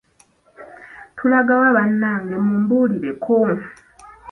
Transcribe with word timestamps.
Tulaga 1.17 1.53
wa 1.61 1.69
bannange 1.75 2.35
mumbuulireko. 2.47 3.37